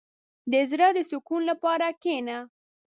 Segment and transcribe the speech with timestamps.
[0.51, 2.37] •د زړۀ د سکون لپاره کښېنه.